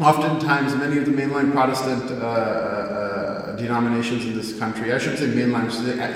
Oftentimes, 0.00 0.76
many 0.76 0.96
of 0.98 1.06
the 1.06 1.10
mainline 1.10 1.50
Protestant 1.50 2.08
uh, 2.08 2.14
uh, 2.14 3.37
denominations 3.58 4.24
in 4.24 4.36
this 4.36 4.58
country, 4.58 4.92
I 4.92 4.98
should 4.98 5.18
say 5.18 5.26
mainline, 5.26 5.68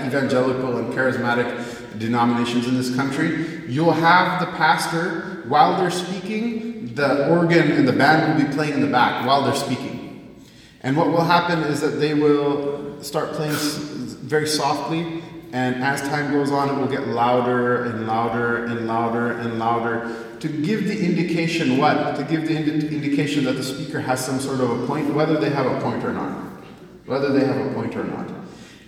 evangelical 0.06 0.78
and 0.78 0.92
charismatic 0.92 1.98
denominations 1.98 2.66
in 2.66 2.74
this 2.76 2.94
country, 2.94 3.62
you'll 3.68 3.92
have 3.92 4.40
the 4.40 4.46
pastor, 4.56 5.42
while 5.48 5.78
they're 5.78 5.90
speaking, 5.90 6.94
the 6.94 7.28
organ 7.28 7.72
and 7.72 7.86
the 7.86 7.92
band 7.92 8.38
will 8.38 8.46
be 8.46 8.52
playing 8.54 8.74
in 8.74 8.80
the 8.80 8.86
back 8.86 9.26
while 9.26 9.42
they're 9.42 9.54
speaking. 9.54 10.42
And 10.82 10.96
what 10.96 11.08
will 11.08 11.24
happen 11.24 11.60
is 11.60 11.80
that 11.80 12.00
they 12.00 12.14
will 12.14 13.02
start 13.02 13.32
playing 13.32 13.54
very 13.54 14.46
softly, 14.46 15.22
and 15.52 15.82
as 15.82 16.00
time 16.02 16.32
goes 16.32 16.50
on, 16.50 16.68
it 16.68 16.74
will 16.80 16.88
get 16.88 17.08
louder 17.08 17.84
and 17.84 18.06
louder 18.06 18.64
and 18.64 18.86
louder 18.86 19.32
and 19.32 19.58
louder 19.58 20.36
to 20.40 20.48
give 20.48 20.88
the 20.88 20.98
indication 20.98 21.78
what? 21.78 22.16
To 22.16 22.24
give 22.24 22.48
the 22.48 22.56
indi- 22.56 22.88
indication 22.88 23.44
that 23.44 23.52
the 23.52 23.62
speaker 23.62 24.00
has 24.00 24.24
some 24.24 24.40
sort 24.40 24.60
of 24.60 24.82
a 24.82 24.86
point, 24.86 25.14
whether 25.14 25.38
they 25.38 25.50
have 25.50 25.66
a 25.66 25.80
point 25.80 26.02
or 26.04 26.12
not. 26.12 26.51
Whether 27.12 27.30
they 27.30 27.44
have 27.44 27.58
a 27.58 27.74
point 27.74 27.94
or 27.94 28.04
not. 28.04 28.26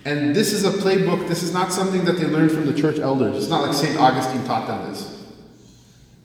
And 0.03 0.35
this 0.35 0.51
is 0.51 0.65
a 0.65 0.71
playbook, 0.71 1.27
this 1.27 1.43
is 1.43 1.53
not 1.53 1.71
something 1.71 2.05
that 2.05 2.13
they 2.13 2.25
learned 2.25 2.51
from 2.51 2.65
the 2.65 2.73
church 2.73 2.97
elders. 2.97 3.37
It's 3.37 3.51
not 3.51 3.61
like 3.61 3.75
St. 3.75 3.99
Augustine 3.99 4.43
taught 4.45 4.65
them 4.65 4.89
this. 4.89 5.23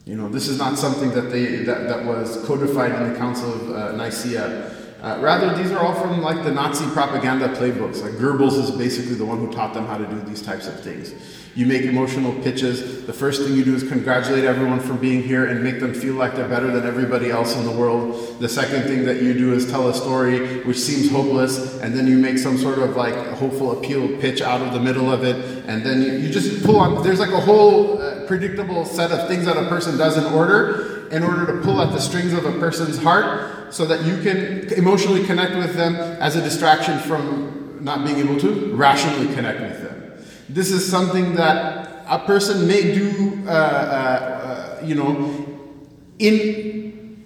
You 0.06 0.16
know, 0.16 0.30
this 0.30 0.48
is 0.48 0.56
not 0.56 0.78
something 0.78 1.10
that 1.10 1.30
they 1.30 1.56
that, 1.56 1.88
that 1.88 2.06
was 2.06 2.42
codified 2.46 2.92
in 2.92 3.12
the 3.12 3.18
Council 3.18 3.52
of 3.52 3.70
uh, 3.70 3.92
Nicaea. 3.96 4.74
Uh, 5.02 5.18
rather, 5.20 5.54
these 5.62 5.70
are 5.72 5.80
all 5.80 5.92
from 5.92 6.22
like 6.22 6.42
the 6.42 6.50
Nazi 6.50 6.86
propaganda 6.86 7.48
playbooks. 7.48 8.00
Like 8.00 8.12
Goebbels 8.12 8.58
is 8.58 8.70
basically 8.70 9.16
the 9.16 9.26
one 9.26 9.36
who 9.36 9.52
taught 9.52 9.74
them 9.74 9.84
how 9.84 9.98
to 9.98 10.06
do 10.06 10.22
these 10.22 10.40
types 10.40 10.68
of 10.68 10.80
things. 10.80 11.12
You 11.56 11.66
make 11.66 11.82
emotional 11.82 12.32
pitches. 12.42 13.04
The 13.06 13.12
first 13.12 13.42
thing 13.42 13.56
you 13.56 13.64
do 13.64 13.74
is 13.74 13.82
congratulate 13.82 14.44
everyone 14.44 14.78
for 14.78 14.94
being 14.94 15.22
here 15.22 15.46
and 15.46 15.64
make 15.64 15.80
them 15.80 15.92
feel 15.92 16.14
like 16.14 16.36
they're 16.36 16.48
better 16.48 16.70
than 16.70 16.86
everybody 16.86 17.30
else 17.30 17.56
in 17.56 17.64
the 17.64 17.72
world. 17.72 18.38
The 18.38 18.48
second 18.48 18.84
thing 18.84 19.04
that 19.06 19.20
you 19.20 19.34
do 19.34 19.52
is 19.52 19.68
tell 19.68 19.88
a 19.88 19.94
story 19.94 20.62
which 20.62 20.78
seems 20.78 21.10
hopeless, 21.10 21.80
and 21.80 21.92
then 21.92 22.06
you 22.06 22.18
make 22.18 22.38
some 22.38 22.56
sort 22.56 22.78
of 22.78 22.96
like 22.96 23.14
hopeful 23.36 23.76
appeal 23.78 24.16
pitch 24.20 24.40
out 24.40 24.60
of 24.60 24.72
the 24.72 24.80
middle 24.80 25.10
of 25.10 25.24
it, 25.24 25.64
and 25.66 25.84
then 25.84 26.02
you, 26.02 26.12
you 26.12 26.30
just 26.30 26.64
pull 26.64 26.78
on. 26.78 27.02
There's 27.02 27.20
like 27.20 27.32
a 27.32 27.40
whole 27.40 28.00
uh, 28.00 28.26
predictable 28.26 28.84
set 28.84 29.10
of 29.10 29.26
things 29.26 29.44
that 29.46 29.56
a 29.56 29.68
person 29.68 29.98
does 29.98 30.16
in 30.16 30.24
order 30.32 31.08
in 31.10 31.24
order 31.24 31.44
to 31.44 31.60
pull 31.64 31.82
at 31.82 31.92
the 31.92 31.98
strings 31.98 32.32
of 32.32 32.46
a 32.46 32.52
person's 32.60 32.96
heart 32.96 33.74
so 33.74 33.84
that 33.84 34.04
you 34.04 34.22
can 34.22 34.72
emotionally 34.74 35.24
connect 35.24 35.56
with 35.56 35.74
them 35.74 35.96
as 35.96 36.36
a 36.36 36.42
distraction 36.42 36.98
from 37.00 37.78
not 37.80 38.06
being 38.06 38.18
able 38.18 38.38
to 38.38 38.74
rationally 38.76 39.32
connect 39.34 39.60
with 39.60 39.82
them. 39.82 39.89
This 40.52 40.72
is 40.72 40.88
something 40.88 41.36
that 41.36 42.04
a 42.08 42.18
person 42.18 42.66
may 42.66 42.92
do, 42.92 43.40
uh, 43.46 43.50
uh, 43.50 43.54
uh, 44.80 44.84
you 44.84 44.96
know, 44.96 45.46
in, 46.18 47.24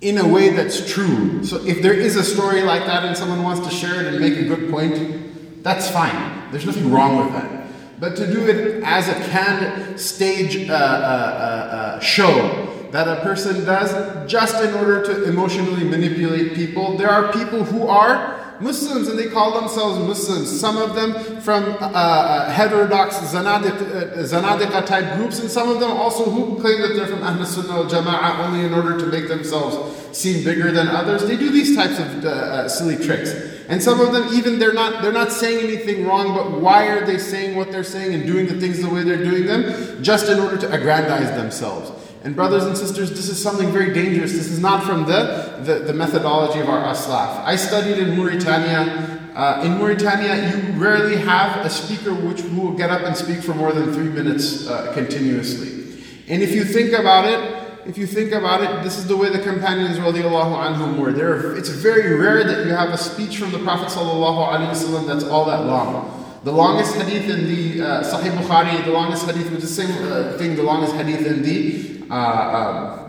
in 0.00 0.16
a 0.16 0.26
way 0.26 0.50
that's 0.50 0.90
true. 0.90 1.44
So 1.44 1.62
if 1.66 1.82
there 1.82 1.92
is 1.92 2.16
a 2.16 2.24
story 2.24 2.62
like 2.62 2.86
that 2.86 3.04
and 3.04 3.14
someone 3.14 3.42
wants 3.42 3.66
to 3.68 3.74
share 3.74 4.00
it 4.00 4.06
and 4.06 4.18
make 4.18 4.38
a 4.38 4.44
good 4.44 4.70
point, 4.70 5.62
that's 5.62 5.90
fine. 5.90 6.50
There's 6.50 6.64
nothing 6.64 6.90
wrong 6.90 7.18
with 7.18 7.34
that. 7.34 7.66
But 8.00 8.16
to 8.16 8.26
do 8.26 8.48
it 8.48 8.82
as 8.84 9.06
a 9.08 9.14
canned 9.30 10.00
stage 10.00 10.68
uh, 10.68 10.72
uh, 10.72 10.76
uh, 10.76 12.00
show 12.00 12.88
that 12.90 13.06
a 13.06 13.20
person 13.20 13.66
does 13.66 14.30
just 14.30 14.62
in 14.64 14.74
order 14.74 15.04
to 15.04 15.24
emotionally 15.24 15.84
manipulate 15.84 16.54
people, 16.54 16.96
there 16.96 17.10
are 17.10 17.32
people 17.32 17.64
who 17.64 17.86
are 17.86 18.41
Muslims 18.62 19.08
and 19.08 19.18
they 19.18 19.28
call 19.28 19.60
themselves 19.60 19.98
Muslims. 19.98 20.48
Some 20.60 20.76
of 20.76 20.94
them 20.94 21.40
from 21.40 21.64
uh, 21.64 21.76
uh, 21.76 22.50
heterodox 22.50 23.34
uh, 23.34 24.82
type 24.86 25.16
groups, 25.16 25.40
and 25.40 25.50
some 25.50 25.68
of 25.68 25.80
them 25.80 25.90
also 25.90 26.24
who 26.24 26.60
claim 26.60 26.80
that 26.80 26.94
they're 26.94 27.06
from 27.06 27.22
Ahl 27.22 27.44
Sunnah 27.44 27.74
al 27.74 27.84
Jama'ah 27.84 28.38
only 28.46 28.64
in 28.64 28.72
order 28.72 28.98
to 28.98 29.06
make 29.06 29.28
themselves 29.28 29.76
seem 30.16 30.44
bigger 30.44 30.70
than 30.70 30.88
others. 30.88 31.26
They 31.26 31.36
do 31.36 31.50
these 31.50 31.74
types 31.74 31.98
of 31.98 32.24
uh, 32.24 32.68
silly 32.68 32.96
tricks. 32.96 33.32
And 33.68 33.82
some 33.82 34.00
of 34.00 34.12
them 34.12 34.28
even 34.34 34.58
they're 34.58 34.74
not 34.74 35.02
they're 35.02 35.12
not 35.12 35.32
saying 35.32 35.64
anything 35.64 36.06
wrong, 36.06 36.34
but 36.34 36.60
why 36.60 36.88
are 36.88 37.06
they 37.06 37.18
saying 37.18 37.56
what 37.56 37.70
they're 37.70 37.84
saying 37.84 38.14
and 38.14 38.26
doing 38.26 38.46
the 38.46 38.60
things 38.60 38.82
the 38.82 38.90
way 38.90 39.02
they're 39.02 39.24
doing 39.24 39.46
them? 39.46 40.02
Just 40.02 40.28
in 40.28 40.38
order 40.38 40.58
to 40.58 40.72
aggrandize 40.72 41.30
themselves. 41.36 41.90
And 42.24 42.36
brothers 42.36 42.64
and 42.64 42.76
sisters, 42.76 43.10
this 43.10 43.28
is 43.28 43.42
something 43.42 43.72
very 43.72 43.92
dangerous. 43.92 44.32
This 44.32 44.48
is 44.48 44.60
not 44.60 44.84
from 44.84 45.06
the, 45.06 45.58
the, 45.64 45.80
the 45.86 45.92
methodology 45.92 46.60
of 46.60 46.68
our 46.68 46.94
aslaf. 46.94 47.42
I 47.44 47.56
studied 47.56 47.98
in 47.98 48.16
Mauritania. 48.16 49.18
Uh, 49.34 49.62
in 49.64 49.78
Mauritania, 49.78 50.36
you 50.36 50.72
rarely 50.80 51.16
have 51.16 51.64
a 51.66 51.70
speaker 51.70 52.14
which 52.14 52.42
will 52.42 52.72
get 52.74 52.90
up 52.90 53.02
and 53.02 53.16
speak 53.16 53.40
for 53.40 53.54
more 53.54 53.72
than 53.72 53.92
three 53.92 54.08
minutes 54.08 54.68
uh, 54.68 54.92
continuously. 54.92 56.04
And 56.28 56.42
if 56.42 56.52
you 56.52 56.64
think 56.64 56.92
about 56.92 57.24
it, 57.24 57.88
if 57.88 57.98
you 57.98 58.06
think 58.06 58.30
about 58.30 58.62
it, 58.62 58.84
this 58.84 58.98
is 58.98 59.08
the 59.08 59.16
way 59.16 59.30
the 59.30 59.42
companions 59.42 59.98
radiallahu 59.98 60.54
anhum 60.54 60.98
were. 61.00 61.10
There, 61.10 61.56
it's 61.56 61.70
very 61.70 62.14
rare 62.14 62.44
that 62.44 62.64
you 62.64 62.72
have 62.72 62.90
a 62.90 62.98
speech 62.98 63.38
from 63.38 63.50
the 63.50 63.58
Prophet 63.58 63.88
sallallahu 63.88 64.52
alaihi 64.52 64.70
wasallam 64.70 65.08
that's 65.08 65.24
all 65.24 65.44
that 65.46 65.64
long. 65.64 66.20
The 66.44 66.52
longest 66.52 66.94
hadith 66.94 67.28
in 67.28 67.46
the 67.46 67.82
uh, 67.82 68.02
Sahih 68.04 68.30
Bukhari, 68.36 68.84
the 68.84 68.92
longest 68.92 69.26
hadith 69.26 69.50
was 69.50 69.62
the 69.62 69.66
same 69.66 69.90
uh, 70.12 70.36
thing, 70.38 70.54
the 70.54 70.62
longest 70.62 70.94
hadith 70.94 71.26
in 71.26 71.42
the 71.42 71.91
Uh, 72.12 72.14
um, 72.14 73.02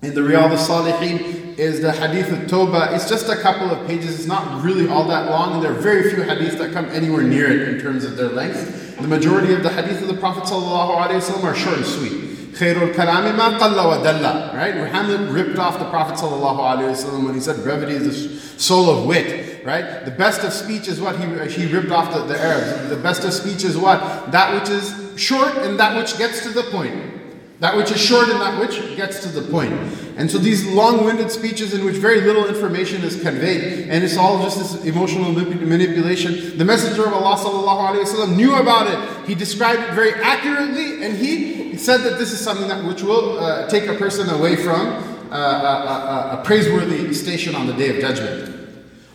in 0.00 0.14
the 0.14 0.22
Riyadh 0.22 0.56
al-Salihin 0.56 1.58
is 1.58 1.82
the 1.82 1.92
Hadith 1.92 2.32
of 2.32 2.48
Toba. 2.48 2.94
It's 2.94 3.06
just 3.06 3.28
a 3.28 3.36
couple 3.36 3.70
of 3.70 3.86
pages. 3.86 4.18
It's 4.18 4.26
not 4.26 4.64
really 4.64 4.88
all 4.88 5.06
that 5.08 5.28
long, 5.28 5.52
and 5.52 5.62
there 5.62 5.72
are 5.72 5.80
very 5.80 6.08
few 6.08 6.22
hadiths 6.22 6.56
that 6.56 6.72
come 6.72 6.86
anywhere 6.86 7.22
near 7.22 7.50
it 7.50 7.68
in 7.68 7.78
terms 7.78 8.04
of 8.04 8.16
their 8.16 8.30
length. 8.30 8.96
The 8.96 9.06
majority 9.06 9.52
of 9.52 9.62
the 9.62 9.68
hadith 9.68 10.00
of 10.00 10.08
the 10.08 10.16
Prophet 10.16 10.44
ﷺ 10.44 11.44
are 11.44 11.54
short 11.54 11.76
and 11.76 11.84
sweet. 11.84 12.12
Khairul 12.54 12.94
kalami 12.94 13.36
ma 13.36 13.58
qalla 13.58 13.84
wa 13.84 14.02
dalla. 14.02 14.52
Right? 14.54 14.76
Muhammad 14.76 15.28
ripped 15.28 15.58
off 15.58 15.78
the 15.78 15.90
Prophet 15.90 16.16
ﷺ 16.16 17.24
when 17.26 17.34
he 17.34 17.40
said 17.40 17.62
brevity 17.62 17.92
is 17.92 18.04
the 18.04 18.58
soul 18.58 18.88
of 18.88 19.04
wit. 19.04 19.62
Right? 19.62 20.06
The 20.06 20.10
best 20.10 20.42
of 20.42 20.54
speech 20.54 20.88
is 20.88 21.02
what 21.02 21.20
he, 21.20 21.26
he 21.50 21.70
ripped 21.70 21.90
off 21.90 22.14
the, 22.14 22.20
the 22.22 22.40
Arabs. 22.40 22.88
The 22.88 22.96
best 22.96 23.24
of 23.24 23.34
speech 23.34 23.64
is 23.64 23.76
what? 23.76 24.32
That 24.32 24.58
which 24.58 24.70
is 24.70 25.20
short 25.20 25.54
and 25.58 25.78
that 25.78 25.98
which 25.98 26.16
gets 26.16 26.42
to 26.44 26.48
the 26.48 26.62
point. 26.62 27.17
That 27.59 27.77
which 27.77 27.91
is 27.91 28.01
short 28.01 28.27
and 28.27 28.41
that 28.41 28.59
which 28.59 28.75
gets 28.97 29.21
to 29.21 29.29
the 29.29 29.49
point. 29.49 29.71
And 30.17 30.29
so 30.29 30.37
these 30.37 30.67
long-winded 30.67 31.31
speeches 31.31 31.73
in 31.73 31.85
which 31.85 31.95
very 31.95 32.19
little 32.19 32.45
information 32.45 33.03
is 33.03 33.21
conveyed, 33.21 33.87
and 33.89 34.03
it's 34.03 34.17
all 34.17 34.41
just 34.43 34.57
this 34.57 34.85
emotional 34.85 35.31
manipulation. 35.31 36.57
The 36.57 36.65
Messenger 36.65 37.07
of 37.07 37.13
Allah 37.13 37.37
وسلم, 37.37 38.35
knew 38.35 38.55
about 38.55 38.87
it. 38.87 39.27
He 39.27 39.33
described 39.33 39.81
it 39.81 39.93
very 39.93 40.13
accurately, 40.15 41.05
and 41.05 41.15
he 41.15 41.77
said 41.77 42.01
that 42.01 42.19
this 42.19 42.33
is 42.33 42.39
something 42.41 42.67
that 42.67 42.83
which 42.83 43.01
will 43.01 43.39
uh, 43.39 43.69
take 43.69 43.87
a 43.87 43.93
person 43.93 44.29
away 44.29 44.57
from 44.57 44.87
uh, 45.31 45.35
a, 45.35 46.37
a, 46.37 46.41
a 46.41 46.43
praiseworthy 46.43 47.13
station 47.13 47.55
on 47.55 47.65
the 47.65 47.73
Day 47.73 47.95
of 47.95 48.01
Judgment. 48.01 48.49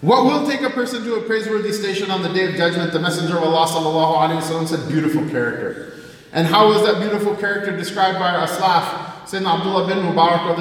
What 0.01 0.25
will 0.25 0.49
take 0.49 0.63
a 0.63 0.71
person 0.71 1.05
to 1.05 1.17
a 1.17 1.23
praiseworthy 1.23 1.73
station 1.73 2.11
on 2.11 2.23
the 2.23 2.29
Day 2.29 2.49
of 2.49 2.55
Judgment? 2.55 2.93
The 2.93 3.01
Messenger 3.01 3.37
of 3.37 3.45
Allah 3.45 3.67
وسلم, 3.67 4.67
said, 4.67 4.89
beautiful 4.89 5.29
character. 5.29 5.93
And 6.34 6.48
how 6.48 6.68
was 6.68 6.82
that 6.84 7.00
beautiful 7.00 7.36
character 7.36 7.76
described 7.78 8.18
by 8.18 8.34
Aslaf? 8.46 9.12
Sayyidina 9.26 9.60
Abdullah 9.60 9.88
bin 9.88 10.00
Mubarak 10.00 10.56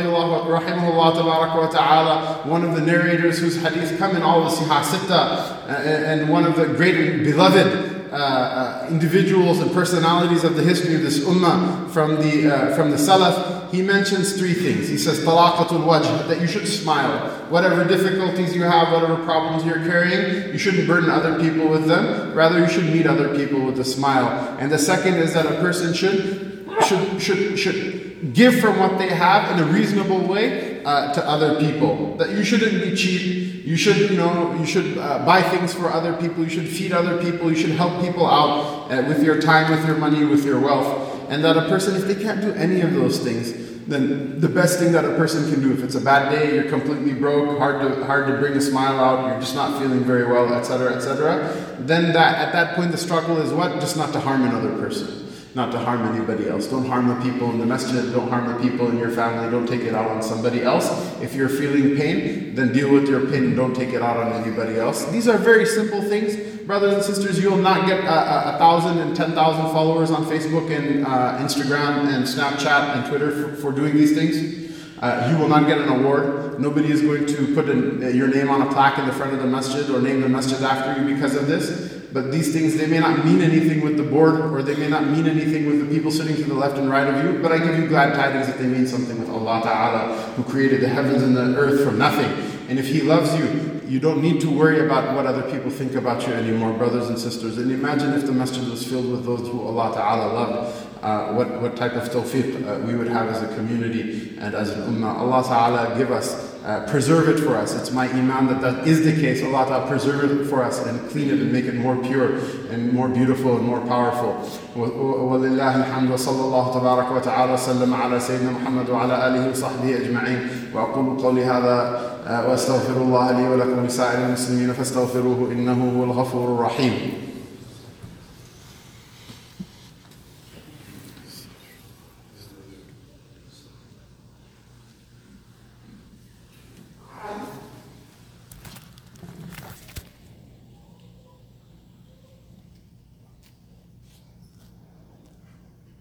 rahimahullah 0.44 1.72
ta'ala, 1.72 2.42
one 2.46 2.62
of 2.62 2.74
the 2.74 2.80
narrators 2.80 3.38
whose 3.38 3.60
hadith 3.60 3.98
come 3.98 4.14
in 4.14 4.22
all 4.22 4.44
the 4.44 4.50
Sihah 4.54 4.82
Sitta, 4.82 5.10
uh, 5.10 5.66
uh, 5.66 5.72
and 5.72 6.28
one 6.28 6.44
of 6.44 6.56
the 6.56 6.66
great 6.66 7.24
beloved 7.24 7.91
uh, 8.12 8.14
uh, 8.14 8.86
individuals 8.90 9.60
and 9.60 9.72
personalities 9.72 10.44
of 10.44 10.54
the 10.54 10.62
history 10.62 10.94
of 10.94 11.00
this 11.00 11.20
ummah 11.20 11.88
from 11.92 12.16
the, 12.16 12.54
uh, 12.54 12.76
from 12.76 12.90
the 12.90 12.96
Salaf, 12.98 13.70
he 13.70 13.80
mentions 13.80 14.36
three 14.36 14.52
things. 14.52 14.86
He 14.86 14.98
says, 14.98 15.20
talaqatul 15.20 15.86
wajh, 15.86 16.28
that 16.28 16.38
you 16.38 16.46
should 16.46 16.68
smile. 16.68 17.30
Whatever 17.48 17.84
difficulties 17.84 18.54
you 18.54 18.64
have, 18.64 18.92
whatever 18.92 19.16
problems 19.24 19.64
you're 19.64 19.82
carrying, 19.86 20.52
you 20.52 20.58
shouldn't 20.58 20.86
burden 20.86 21.08
other 21.08 21.40
people 21.40 21.68
with 21.68 21.86
them. 21.86 22.34
Rather, 22.34 22.58
you 22.58 22.68
should 22.68 22.84
meet 22.84 23.06
other 23.06 23.34
people 23.34 23.64
with 23.64 23.80
a 23.80 23.84
smile. 23.84 24.28
And 24.60 24.70
the 24.70 24.78
second 24.78 25.14
is 25.14 25.32
that 25.32 25.46
a 25.46 25.54
person 25.60 25.94
should, 25.94 26.68
should, 26.86 27.22
should, 27.22 27.58
should 27.58 28.34
give 28.34 28.60
from 28.60 28.78
what 28.78 28.98
they 28.98 29.08
have 29.08 29.50
in 29.56 29.64
a 29.66 29.72
reasonable 29.72 30.20
way 30.26 30.84
uh, 30.84 31.14
to 31.14 31.26
other 31.26 31.58
people. 31.58 32.14
That 32.18 32.28
you 32.30 32.44
shouldn't 32.44 32.82
be 32.82 32.94
cheap 32.94 33.51
you 33.64 33.76
should, 33.76 34.10
you 34.10 34.16
know, 34.16 34.54
you 34.54 34.66
should 34.66 34.98
uh, 34.98 35.24
buy 35.24 35.42
things 35.42 35.72
for 35.72 35.90
other 35.90 36.14
people. 36.14 36.42
You 36.42 36.50
should 36.50 36.68
feed 36.68 36.92
other 36.92 37.22
people. 37.22 37.50
You 37.50 37.56
should 37.56 37.70
help 37.70 38.02
people 38.02 38.26
out 38.26 38.90
uh, 38.90 39.04
with 39.06 39.22
your 39.22 39.40
time, 39.40 39.70
with 39.70 39.86
your 39.86 39.96
money, 39.96 40.24
with 40.24 40.44
your 40.44 40.60
wealth. 40.60 41.30
And 41.30 41.44
that 41.44 41.56
a 41.56 41.68
person, 41.68 41.94
if 41.94 42.06
they 42.06 42.20
can't 42.20 42.40
do 42.40 42.52
any 42.52 42.80
of 42.80 42.92
those 42.92 43.20
things, 43.20 43.52
then 43.86 44.40
the 44.40 44.48
best 44.48 44.78
thing 44.78 44.92
that 44.92 45.04
a 45.04 45.14
person 45.16 45.50
can 45.50 45.62
do, 45.62 45.72
if 45.72 45.82
it's 45.82 45.94
a 45.94 46.00
bad 46.00 46.30
day, 46.30 46.54
you're 46.54 46.68
completely 46.68 47.14
broke, 47.14 47.58
hard 47.58 47.80
to 47.80 48.04
hard 48.04 48.26
to 48.28 48.38
bring 48.38 48.54
a 48.54 48.60
smile 48.60 48.98
out, 48.98 49.28
you're 49.28 49.40
just 49.40 49.54
not 49.54 49.80
feeling 49.80 50.04
very 50.04 50.24
well, 50.24 50.54
etc., 50.54 50.94
etc., 50.94 51.76
then 51.80 52.12
that 52.12 52.38
at 52.38 52.52
that 52.52 52.76
point 52.76 52.92
the 52.92 52.96
struggle 52.98 53.38
is 53.38 53.52
what? 53.52 53.80
Just 53.80 53.96
not 53.96 54.12
to 54.12 54.20
harm 54.20 54.44
another 54.44 54.70
person 54.78 55.21
not 55.54 55.70
to 55.72 55.78
harm 55.78 56.02
anybody 56.14 56.48
else. 56.48 56.66
Don't 56.66 56.86
harm 56.86 57.08
the 57.08 57.30
people 57.30 57.50
in 57.50 57.58
the 57.58 57.66
masjid, 57.66 58.10
don't 58.12 58.28
harm 58.28 58.48
the 58.48 58.68
people 58.68 58.88
in 58.88 58.98
your 58.98 59.10
family, 59.10 59.50
don't 59.50 59.66
take 59.66 59.82
it 59.82 59.94
out 59.94 60.10
on 60.10 60.22
somebody 60.22 60.62
else. 60.62 60.88
If 61.20 61.34
you're 61.34 61.48
feeling 61.48 61.94
pain, 61.96 62.54
then 62.54 62.72
deal 62.72 62.90
with 62.92 63.06
your 63.08 63.26
pain, 63.26 63.54
don't 63.54 63.74
take 63.74 63.90
it 63.90 64.00
out 64.00 64.16
on 64.16 64.32
anybody 64.42 64.78
else. 64.78 65.04
These 65.06 65.28
are 65.28 65.36
very 65.36 65.66
simple 65.66 66.00
things. 66.02 66.36
Brothers 66.66 66.94
and 66.94 67.02
sisters, 67.02 67.42
you'll 67.42 67.56
not 67.56 67.86
get 67.86 68.00
a, 68.00 68.54
a, 68.54 68.58
thousand 68.58 68.98
and 68.98 69.14
ten 69.14 69.32
thousand 69.32 69.72
followers 69.72 70.10
on 70.10 70.24
Facebook 70.24 70.74
and 70.74 71.04
uh, 71.04 71.38
Instagram 71.38 72.06
and 72.06 72.24
Snapchat 72.24 72.96
and 72.96 73.06
Twitter 73.06 73.30
for, 73.30 73.56
for 73.56 73.72
doing 73.72 73.94
these 73.94 74.14
things. 74.14 74.72
Uh, 75.00 75.28
you 75.30 75.36
will 75.36 75.48
not 75.48 75.66
get 75.66 75.78
an 75.78 75.88
award. 75.88 76.60
Nobody 76.60 76.90
is 76.90 77.02
going 77.02 77.26
to 77.26 77.54
put 77.54 77.68
a, 77.68 78.14
your 78.14 78.28
name 78.28 78.48
on 78.48 78.62
a 78.62 78.72
plaque 78.72 78.98
in 78.98 79.06
the 79.06 79.12
front 79.12 79.32
of 79.32 79.40
the 79.40 79.46
masjid 79.46 79.90
or 79.90 80.00
name 80.00 80.20
the 80.20 80.28
masjid 80.28 80.62
after 80.62 81.02
you 81.02 81.12
because 81.12 81.34
of 81.34 81.48
this. 81.48 82.01
But 82.12 82.30
these 82.30 82.52
things, 82.52 82.76
they 82.76 82.86
may 82.86 82.98
not 82.98 83.24
mean 83.24 83.40
anything 83.40 83.80
with 83.80 83.96
the 83.96 84.02
board 84.02 84.38
or 84.38 84.62
they 84.62 84.76
may 84.76 84.88
not 84.88 85.06
mean 85.06 85.26
anything 85.26 85.66
with 85.66 85.80
the 85.80 85.94
people 85.94 86.10
sitting 86.10 86.36
to 86.36 86.44
the 86.44 86.54
left 86.54 86.76
and 86.76 86.90
right 86.90 87.06
of 87.06 87.24
you, 87.24 87.40
but 87.40 87.52
I 87.52 87.58
give 87.58 87.78
you 87.78 87.88
glad 87.88 88.14
tidings 88.14 88.48
that 88.48 88.58
they 88.58 88.66
mean 88.66 88.86
something 88.86 89.18
with 89.18 89.30
Allah 89.30 89.62
Ta'ala, 89.62 90.14
who 90.34 90.42
created 90.44 90.82
the 90.82 90.88
heavens 90.88 91.22
and 91.22 91.34
the 91.34 91.56
earth 91.56 91.84
from 91.84 91.96
nothing. 91.96 92.30
And 92.68 92.78
if 92.78 92.86
He 92.86 93.00
loves 93.00 93.34
you, 93.38 93.80
you 93.88 93.98
don't 93.98 94.20
need 94.20 94.40
to 94.42 94.50
worry 94.50 94.84
about 94.84 95.14
what 95.14 95.26
other 95.26 95.42
people 95.50 95.70
think 95.70 95.94
about 95.94 96.26
you 96.26 96.34
anymore, 96.34 96.72
brothers 96.72 97.08
and 97.08 97.18
sisters. 97.18 97.58
And 97.58 97.70
imagine 97.70 98.12
if 98.12 98.26
the 98.26 98.32
masjid 98.32 98.66
was 98.68 98.86
filled 98.86 99.10
with 99.10 99.24
those 99.24 99.40
who 99.40 99.62
Allah 99.62 99.94
Ta'ala 99.94 100.32
loved. 100.32 100.88
Uh, 101.02 101.32
what, 101.34 101.60
what 101.60 101.76
type 101.76 101.94
of 101.94 102.08
tawfiq 102.08 102.64
uh, 102.64 102.86
we 102.86 102.94
would 102.94 103.08
have 103.08 103.28
as 103.28 103.42
a 103.42 103.54
community 103.56 104.36
and 104.38 104.54
as 104.54 104.70
an 104.70 104.82
ummah. 104.82 105.16
Allah 105.16 105.42
Ta'ala 105.42 105.98
give 105.98 106.12
us 106.12 106.51
uh, 106.65 106.85
preserve 106.91 107.29
it 107.29 107.39
for 107.39 107.55
us. 107.55 107.75
It's 107.75 107.91
my 107.91 108.07
iman 108.09 108.47
that 108.47 108.61
that 108.61 108.87
is 108.87 109.05
the 109.05 109.13
case. 109.13 109.43
Allah 109.43 109.65
Ta'ala 109.65 109.87
preserve 109.87 110.19
it 110.29 110.45
for 110.45 110.63
us 110.63 110.85
and 110.85 111.09
clean 111.09 111.29
it 111.29 111.39
and 111.39 111.51
make 111.51 111.65
it 111.65 111.75
more 111.75 111.95
pure 111.97 112.39
and 112.71 112.91
more 112.93 113.07
beautiful 113.07 113.57
and 113.57 113.65
more 113.65 113.81
powerful. 113.81 114.33
ولله 114.75 115.75
الحمد 115.75 116.11
وصلى 116.11 116.41
الله 116.41 116.73
تبارك 116.73 117.11
وتعالى 117.11 117.53
وسلم 117.53 117.93
على 117.93 118.19
سيدنا 118.19 118.51
محمد 118.51 118.89
وعلى 118.89 119.27
آله 119.27 119.51
وصحبه 119.51 119.97
أجمعين 119.97 120.39
وأقول 120.73 121.19
قولي 121.19 121.45
هذا 121.45 122.01
وأستغفر 122.47 123.01
الله 123.01 123.31
لي 123.31 123.47
ولكم 123.49 123.79
ولسائر 123.83 124.25
المسلمين 124.25 124.73
فاستغفروه 124.73 125.51
إنه 125.51 125.99
هو 125.99 126.03
الغفور 126.03 126.55
الرحيم 126.55 126.93